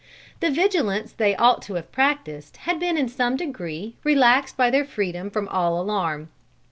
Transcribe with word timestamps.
The 0.39 0.49
vigilance 0.49 1.11
they 1.11 1.35
ought 1.35 1.61
to 1.61 1.75
have 1.75 1.91
practiced 1.91 2.57
had 2.65 2.79
been 2.79 2.97
in 2.97 3.07
some 3.07 3.37
degree 3.37 3.97
relaxed 4.03 4.57
by 4.57 4.71
their 4.71 4.83
freedom 4.83 5.29
from 5.29 5.47
all 5.49 5.79
alarm. 5.79 6.29